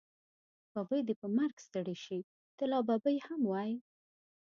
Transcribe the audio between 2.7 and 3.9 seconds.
لا ببۍ هم وی.